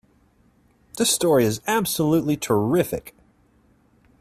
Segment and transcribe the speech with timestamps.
[0.97, 3.13] This story is absolutely terrific!